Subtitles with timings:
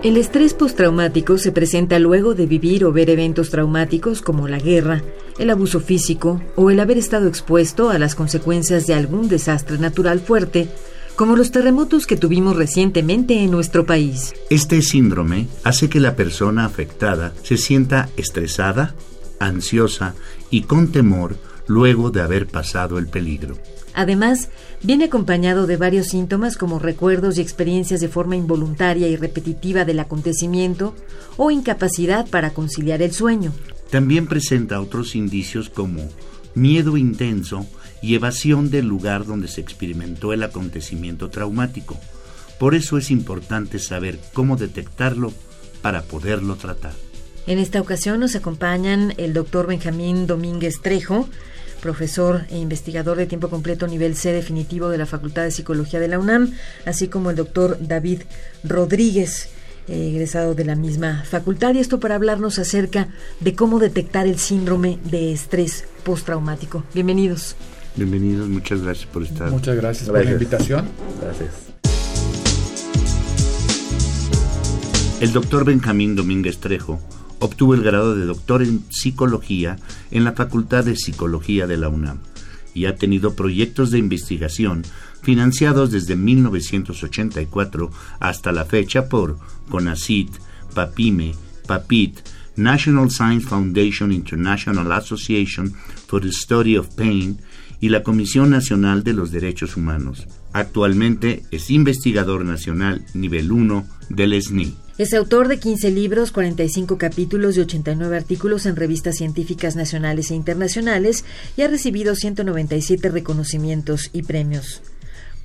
[0.00, 5.02] El estrés postraumático se presenta luego de vivir o ver eventos traumáticos como la guerra,
[5.40, 10.20] el abuso físico o el haber estado expuesto a las consecuencias de algún desastre natural
[10.20, 10.68] fuerte,
[11.16, 14.34] como los terremotos que tuvimos recientemente en nuestro país.
[14.50, 18.94] Este síndrome hace que la persona afectada se sienta estresada,
[19.40, 20.14] ansiosa
[20.48, 21.36] y con temor
[21.68, 23.56] luego de haber pasado el peligro.
[23.94, 24.48] Además,
[24.82, 30.00] viene acompañado de varios síntomas como recuerdos y experiencias de forma involuntaria y repetitiva del
[30.00, 30.94] acontecimiento
[31.36, 33.52] o incapacidad para conciliar el sueño.
[33.90, 36.08] También presenta otros indicios como
[36.54, 37.66] miedo intenso
[38.02, 41.98] y evasión del lugar donde se experimentó el acontecimiento traumático.
[42.58, 45.32] Por eso es importante saber cómo detectarlo
[45.82, 46.92] para poderlo tratar.
[47.46, 51.28] En esta ocasión nos acompañan el doctor Benjamín Domínguez Trejo,
[51.80, 56.08] profesor e investigador de tiempo completo nivel C definitivo de la Facultad de Psicología de
[56.08, 56.52] la UNAM,
[56.84, 58.22] así como el doctor David
[58.64, 59.48] Rodríguez,
[59.88, 63.08] eh, egresado de la misma facultad, y esto para hablarnos acerca
[63.40, 66.84] de cómo detectar el síndrome de estrés postraumático.
[66.94, 67.56] Bienvenidos.
[67.96, 69.50] Bienvenidos, muchas gracias por estar.
[69.50, 70.88] Muchas gracias, por la invitación.
[71.20, 71.50] Gracias.
[75.20, 77.00] El doctor Benjamín Domínguez Trejo
[77.40, 79.76] obtuvo el grado de doctor en psicología
[80.10, 82.18] en la Facultad de Psicología de la UNAM
[82.74, 84.84] y ha tenido proyectos de investigación
[85.22, 89.38] financiados desde 1984 hasta la fecha por
[89.68, 90.30] CONACIT,
[90.74, 91.34] PAPIME,
[91.66, 92.20] PAPIT,
[92.56, 95.72] National Science Foundation International Association
[96.06, 97.38] for the Study of Pain
[97.80, 100.26] y la Comisión Nacional de los Derechos Humanos.
[100.52, 104.87] Actualmente es investigador nacional nivel 1 del SNI.
[104.98, 110.34] Es autor de 15 libros, 45 capítulos y 89 artículos en revistas científicas nacionales e
[110.34, 111.24] internacionales
[111.56, 114.82] y ha recibido 197 reconocimientos y premios.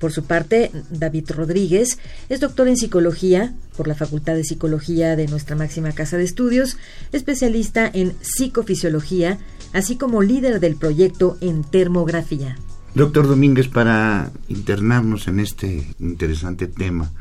[0.00, 5.28] Por su parte, David Rodríguez es doctor en psicología por la Facultad de Psicología de
[5.28, 6.76] nuestra máxima casa de estudios,
[7.12, 9.38] especialista en psicofisiología,
[9.72, 12.58] así como líder del proyecto en termografía.
[12.96, 17.12] Doctor Domínguez, para internarnos en este interesante tema,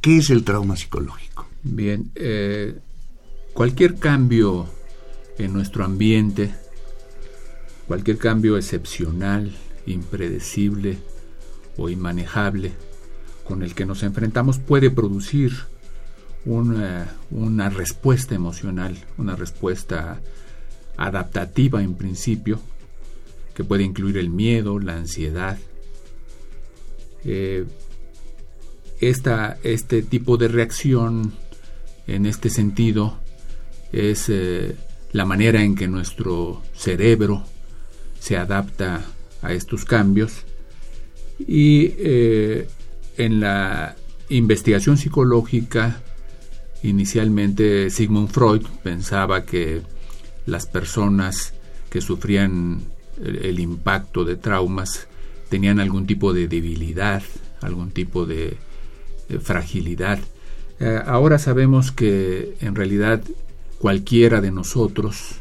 [0.00, 1.49] ¿qué es el trauma psicológico?
[1.62, 2.78] Bien, eh,
[3.52, 4.66] cualquier cambio
[5.36, 6.54] en nuestro ambiente,
[7.86, 9.54] cualquier cambio excepcional,
[9.86, 10.98] impredecible
[11.76, 12.72] o inmanejable
[13.44, 15.52] con el que nos enfrentamos puede producir
[16.46, 20.20] una, una respuesta emocional, una respuesta
[20.96, 22.60] adaptativa en principio,
[23.54, 25.58] que puede incluir el miedo, la ansiedad.
[27.24, 27.66] Eh,
[29.00, 31.32] esta, este tipo de reacción
[32.14, 33.18] en este sentido
[33.92, 34.76] es eh,
[35.12, 37.44] la manera en que nuestro cerebro
[38.18, 39.04] se adapta
[39.42, 40.44] a estos cambios.
[41.38, 42.68] Y eh,
[43.16, 43.96] en la
[44.28, 46.02] investigación psicológica
[46.82, 49.82] inicialmente Sigmund Freud pensaba que
[50.46, 51.52] las personas
[51.90, 52.82] que sufrían
[53.22, 55.08] el, impacto de traumas
[55.48, 57.22] tenían algún tipo de debilidad,
[57.60, 58.56] algún tipo de
[59.42, 60.20] fragilidad
[60.80, 63.20] eh, ahora sabemos que en realidad
[63.78, 65.36] cualquiera de nosotros,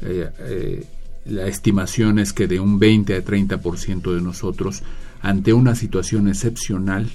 [0.00, 0.86] eh, eh,
[1.26, 4.82] la estimación es que de un 20 a 30% de nosotros,
[5.20, 7.10] ante una situación excepcional,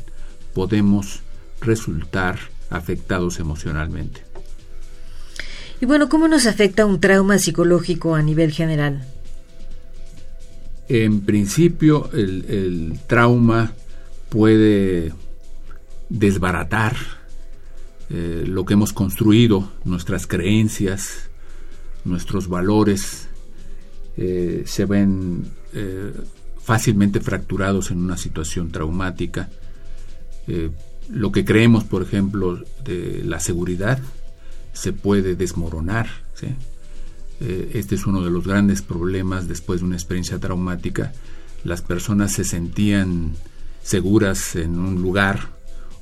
[0.54, 1.22] podemos
[1.60, 2.38] resultar
[2.70, 4.22] afectados emocionalmente.
[5.82, 9.08] Y bueno, ¿cómo nos afecta un trauma psicológico a nivel general?
[10.88, 13.74] En principio, el trauma
[14.30, 15.14] puede
[16.10, 17.19] desbaratar
[18.10, 21.30] eh, lo que hemos construido, nuestras creencias,
[22.06, 23.28] nuestros valores,
[24.18, 26.12] eh, se ven eh,
[26.60, 29.50] fácilmente fracturados en una situación traumática.
[31.10, 34.00] lo que creemos, por ejemplo, de la seguridad,
[34.74, 36.08] se puede desmoronar.
[37.40, 41.14] este es uno de los grandes problemas después de una experiencia traumática.
[41.64, 43.36] Las personas se sentían
[43.84, 45.50] seguras en un lugar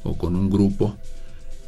[0.03, 0.98] o con un grupo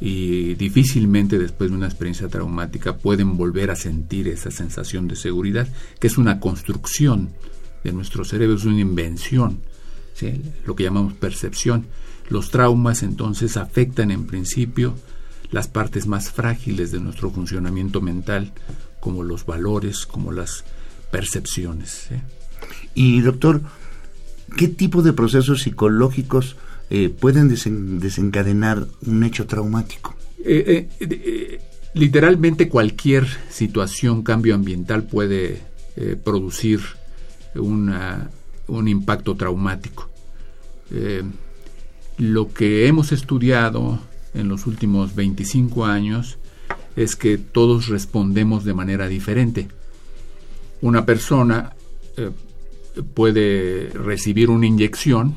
[0.00, 5.68] y difícilmente después de una experiencia traumática pueden volver a sentir esa sensación de seguridad,
[5.98, 7.30] que es una construcción
[7.84, 9.60] de nuestro cerebro, es una invención,
[10.64, 11.86] lo que llamamos percepción.
[12.28, 14.94] Los traumas entonces afectan en principio
[15.50, 18.52] las partes más frágiles de nuestro funcionamiento mental,
[19.00, 20.64] como los valores, como las
[21.10, 22.08] percepciones.
[22.94, 23.62] Y doctor,
[24.56, 26.56] ¿qué tipo de procesos psicológicos
[26.92, 27.48] eh, pueden
[28.00, 30.16] desencadenar un hecho traumático?
[30.44, 31.60] Eh, eh,
[31.94, 35.70] literalmente cualquier situación, cambio ambiental puede
[36.24, 36.80] producir
[37.54, 40.08] un impacto traumático.
[42.16, 44.00] lo que hemos estudiado
[44.34, 46.38] en los últimos 25 años
[46.96, 49.68] es que todos respondemos de manera diferente.
[50.80, 51.74] Una persona
[53.14, 55.34] puede recibir una inyección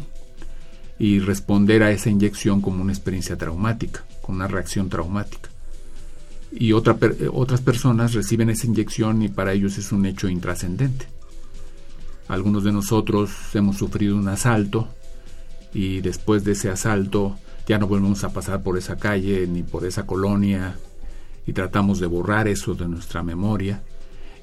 [1.00, 5.50] y responder a esa inyección como una experiencia traumática, con una reacción traumática.
[6.52, 6.98] Y otra,
[7.32, 11.08] otras personas reciben esa inyección y para ellos es un hecho intrascendente.
[12.28, 14.88] Algunos de nosotros hemos sufrido un asalto
[15.74, 17.38] y después de ese asalto
[17.68, 20.78] ya no volvemos a pasar por esa calle ni por esa colonia
[21.48, 23.82] y tratamos de borrar eso de nuestra memoria.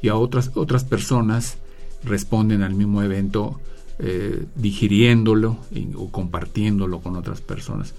[0.03, 1.59] Y a otras, otras personas
[2.03, 3.61] responden al mismo evento
[4.03, 5.59] eh, digiriéndolo
[5.97, 7.95] o compartiéndolo con otras personas.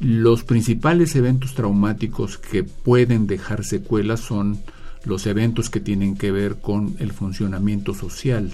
[0.00, 4.58] Los principales eventos traumáticos que pueden dejar secuelas son
[5.04, 8.52] los eventos que tienen que ver con el funcionamiento social,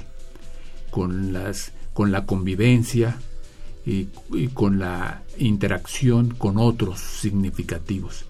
[0.90, 3.16] con, las, con la convivencia
[3.86, 4.08] y,
[4.52, 8.26] con la interacción con otros significativos.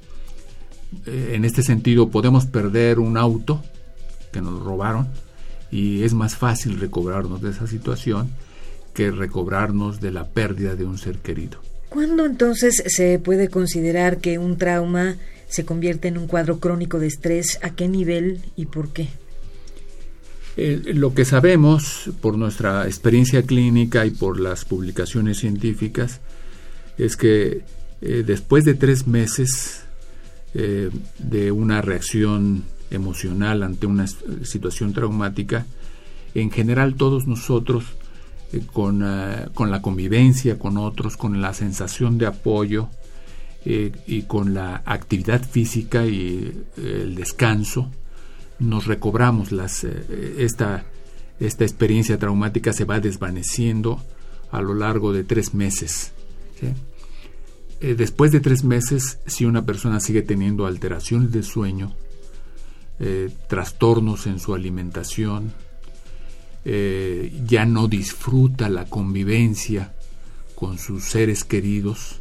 [1.07, 3.63] Eh, en este sentido, podemos perder un auto
[4.33, 5.09] que nos robaron,
[5.71, 8.31] y es más fácil recobrarnos de esa situación
[8.95, 11.61] que recobrarnos de la pérdida de un ser querido.
[11.89, 15.17] ¿Cuándo entonces se puede considerar que un trauma
[15.49, 17.59] se convierte en un cuadro crónico de estrés?
[17.63, 19.09] ¿A qué nivel y por qué?
[20.57, 26.21] Eh, lo que sabemos por nuestra experiencia clínica y por las publicaciones científicas
[26.99, 27.63] es que
[28.01, 29.83] eh, después de tres meses
[30.55, 35.67] eh, de una reacción emocional ante una situación traumática,
[36.35, 37.85] en general todos nosotros
[38.53, 42.89] eh, con, ah, con, la convivencia con otros, con la sensación de apoyo
[43.67, 47.91] eh, y con la actividad física y eh, el descanso,
[48.59, 50.85] nos recobramos las, esta,
[51.39, 54.03] esta experiencia traumática se va desvaneciendo
[54.51, 56.13] a lo largo de tres meses.
[57.81, 61.95] después de tres meses, si una persona sigue teniendo alteraciones de sueño,
[63.01, 65.53] eh, trastornos en su alimentación,
[66.65, 69.95] eh, ya no disfruta la convivencia
[70.55, 72.21] con sus seres queridos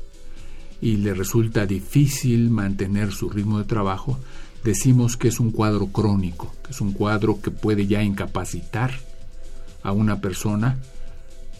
[0.79, 4.19] y le resulta difícil mantener su ritmo de trabajo,
[4.63, 8.91] decimos que es un cuadro crónico, que es un cuadro que puede ya incapacitar
[9.81, 10.77] a una persona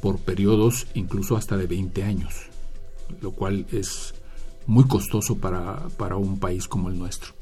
[0.01, 2.35] por periodos incluso hasta de 20 años,
[3.21, 4.13] lo cual es
[4.67, 7.36] muy costoso para, para un país como el nuestro.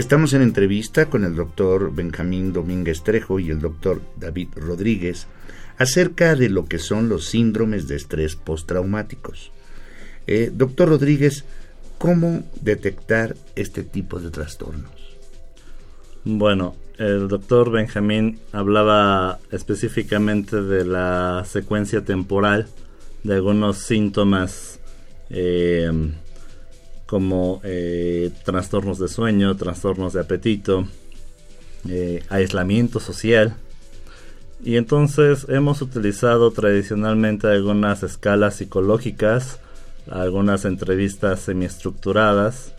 [0.00, 5.26] Estamos en entrevista con el doctor Benjamín Domínguez Trejo y el doctor David Rodríguez
[5.76, 9.52] acerca de lo que son los síndromes de estrés postraumáticos.
[10.26, 11.44] Eh, doctor Rodríguez,
[11.98, 14.90] ¿cómo detectar este tipo de trastornos?
[16.24, 22.68] Bueno, el doctor Benjamín hablaba específicamente de la secuencia temporal
[23.22, 24.80] de algunos síntomas
[25.28, 25.92] eh,
[27.10, 30.86] como eh, trastornos de sueño, trastornos de apetito,
[31.88, 33.56] eh, aislamiento social.
[34.62, 39.58] Y entonces hemos utilizado tradicionalmente algunas escalas psicológicas,
[40.08, 42.74] algunas entrevistas semiestructuradas,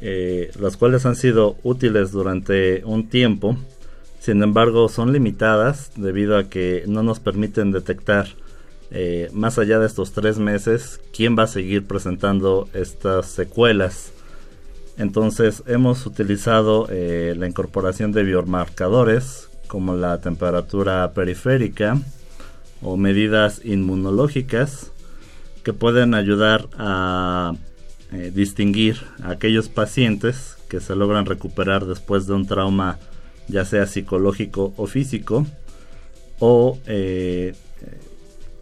[0.00, 3.58] eh, las cuales han sido útiles durante un tiempo,
[4.20, 8.26] sin embargo son limitadas debido a que no nos permiten detectar
[8.96, 14.12] eh, más allá de estos tres meses, quién va a seguir presentando estas secuelas.
[14.96, 21.98] Entonces hemos utilizado eh, la incorporación de biomarcadores como la temperatura periférica
[22.82, 24.92] o medidas inmunológicas
[25.64, 27.54] que pueden ayudar a
[28.12, 33.00] eh, distinguir a aquellos pacientes que se logran recuperar después de un trauma
[33.48, 35.44] ya sea psicológico o físico
[36.38, 36.78] o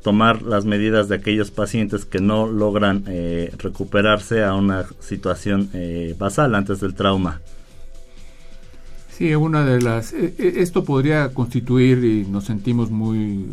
[0.02, 6.14] tomar las medidas de aquellos pacientes que no logran eh, recuperarse a una situación eh,
[6.18, 7.40] basal antes del trauma.
[9.10, 13.46] Sí, una de las e, e, esto podría constituir y nos sentimos muy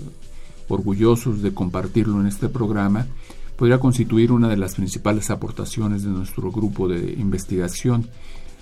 [0.68, 3.08] orgullosos de compartirlo en este programa.
[3.56, 8.08] Podría constituir una de las principales aportaciones de nuestro grupo de investigación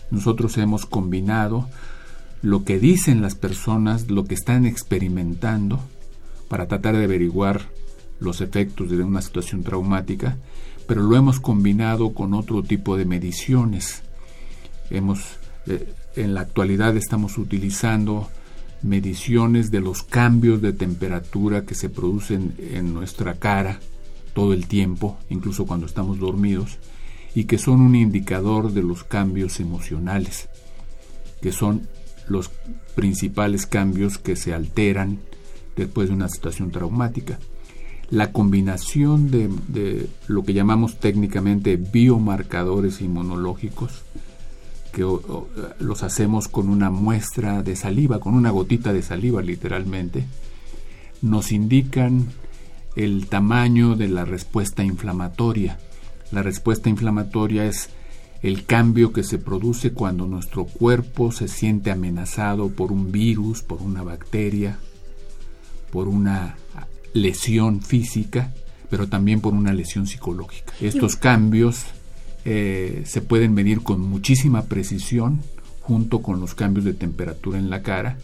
[0.09, 1.67] nosotros hemos combinado
[2.41, 5.79] lo que dicen las personas, lo que están experimentando,
[6.47, 7.61] para tratar de averiguar
[8.19, 10.37] los efectos de una situación traumática,
[10.87, 14.03] pero lo hemos combinado con otro tipo de mediciones.
[14.89, 15.37] Hemos,
[15.67, 18.29] eh, en la actualidad estamos utilizando
[18.81, 23.79] mediciones de los cambios de temperatura que se producen en nuestra cara
[24.33, 26.77] todo el tiempo, incluso cuando estamos dormidos,
[27.35, 30.47] y que son un indicador de los cambios emocionales,
[31.41, 31.87] que son
[32.27, 32.49] los
[32.95, 35.19] principales cambios que se alteran
[35.83, 37.39] después de una situación traumática.
[38.09, 44.03] La combinación de, lo que llamamos técnicamente biomarcadores inmunológicos,
[44.93, 45.05] que
[45.79, 50.25] los hacemos con una muestra de saliva, con una gotita de saliva literalmente,
[51.21, 52.27] nos indican
[52.95, 55.77] el tamaño de la respuesta inflamatoria.
[56.31, 57.89] La respuesta inflamatoria es
[58.41, 63.81] el cambio que se produce cuando nuestro cuerpo se siente amenazado por un virus, por
[63.81, 64.79] una bacteria,
[65.91, 66.57] por una
[67.13, 68.53] lesión física,
[68.89, 70.73] pero también por una lesión psicológica.
[70.79, 71.85] Estos cambios
[72.45, 75.41] eh, se pueden medir con muchísima precisión
[75.81, 78.17] junto con los cambios de temperatura en la cara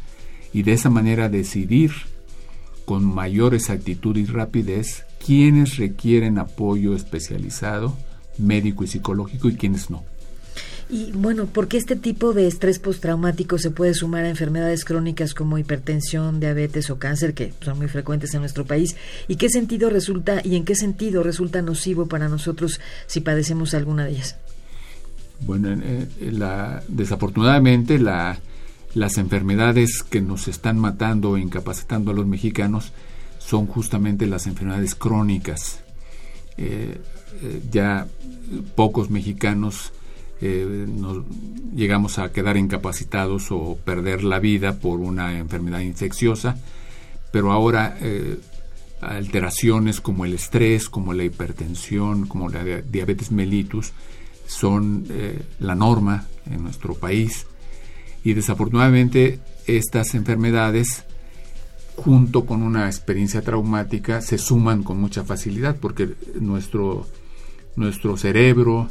[0.53, 1.91] y de esa manera decidir
[2.85, 7.97] con mayor exactitud y rapidez quiénes requieren apoyo especializado,
[8.37, 10.03] médico y psicológico y quiénes no.
[10.93, 15.33] Y bueno, ¿por qué este tipo de estrés postraumático se puede sumar a enfermedades crónicas
[15.33, 18.95] como hipertensión, diabetes o cáncer, que son muy frecuentes en nuestro país?
[19.27, 24.05] ¿Y qué sentido resulta y en qué sentido resulta nocivo para nosotros si padecemos alguna
[24.05, 24.37] de ellas?
[25.39, 28.37] Bueno, eh, la, desafortunadamente la,
[28.93, 32.91] las enfermedades que nos están matando o incapacitando a los mexicanos
[33.39, 35.79] son justamente las enfermedades crónicas.
[36.55, 37.01] Eh,
[37.41, 38.05] eh, ya
[38.75, 39.91] pocos mexicanos
[40.45, 41.23] eh, nos
[41.73, 46.57] llegamos a quedar incapacitados o perder la vida por una enfermedad infecciosa,
[47.31, 48.39] pero ahora eh,
[48.99, 53.93] alteraciones como el estrés, como la hipertensión, como la diabetes mellitus
[54.45, 57.47] son eh, la norma en nuestro país.
[58.25, 61.05] Y desafortunadamente estas enfermedades
[61.95, 67.07] junto con una experiencia traumática se suman con mucha facilidad porque nuestro,
[67.77, 68.89] nuestro cerebro,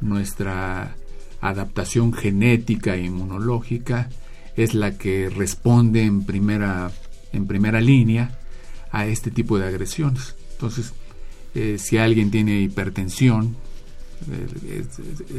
[0.00, 0.96] nuestra
[1.40, 4.08] adaptación genética e inmunológica
[4.56, 6.90] es la que responde en primera,
[7.32, 8.38] en primera línea
[8.90, 10.34] a este tipo de agresiones.
[10.52, 10.92] Entonces,
[11.54, 13.56] eh, si alguien tiene hipertensión,
[14.30, 14.84] eh,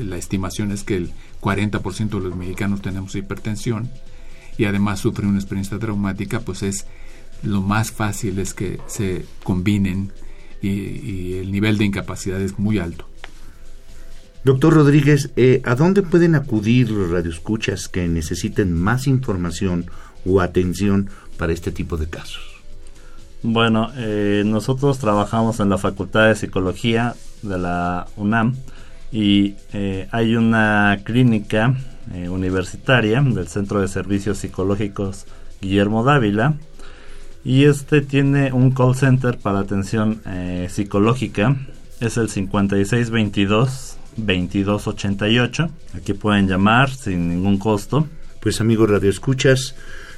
[0.03, 1.11] la estimación es que el
[1.41, 3.89] 40% de los mexicanos tenemos hipertensión
[4.57, 6.85] y además sufre una experiencia traumática, pues es
[7.43, 10.11] lo más fácil es que se combinen
[10.61, 13.07] y el nivel de incapacidad es muy alto.
[14.45, 19.87] Doctor Rodríguez, eh, ¿a dónde pueden acudir los radioescuchas que necesiten más información
[20.25, 22.41] o atención para este tipo de casos?
[23.43, 28.55] Bueno, eh, nosotros trabajamos en la Facultad de Psicología de la UNAM
[29.11, 31.75] y eh, hay una clínica
[32.27, 35.27] universitaria del Centro de Servicios Psicológicos
[35.61, 36.55] Guillermo Dávila
[37.43, 40.19] y este tiene un call center para atención
[40.69, 41.55] psicológica,
[41.99, 45.69] es el 5622 2288.
[45.95, 48.07] Aquí pueden llamar sin ningún costo.
[48.39, 49.75] Pues amigos Radio Escuchas,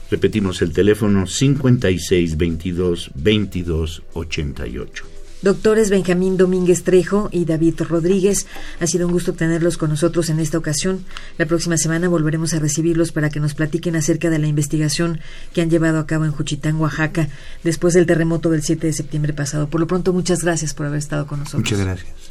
[0.09, 5.11] repetimos el teléfono 5622 2288.
[5.41, 8.45] Doctores Benjamín Domínguez Trejo y David Rodríguez,
[8.79, 11.03] ha sido un gusto tenerlos con nosotros en esta ocasión.
[11.39, 15.19] La próxima semana volveremos a recibirlos para que nos platiquen acerca de la investigación
[15.51, 17.27] que han llevado a cabo en Juchitán, Oaxaca,
[17.63, 19.67] después del terremoto del 7 de septiembre pasado.
[19.67, 21.63] Por lo pronto, muchas gracias por haber estado con nosotros.
[21.63, 22.30] Muchas gracias.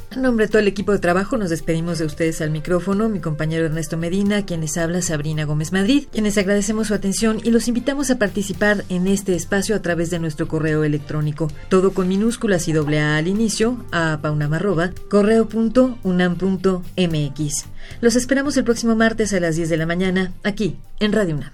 [0.11, 3.21] En nombre de todo el equipo de trabajo nos despedimos de ustedes al micrófono, mi
[3.21, 8.11] compañero Ernesto Medina, quienes habla Sabrina Gómez Madrid, quienes agradecemos su atención y los invitamos
[8.11, 12.73] a participar en este espacio a través de nuestro correo electrónico, todo con minúsculas y
[12.73, 17.65] doble A al inicio, a paunamarroba, correo.unam.mx.
[18.01, 21.53] Los esperamos el próximo martes a las 10 de la mañana, aquí, en Radio UNAM.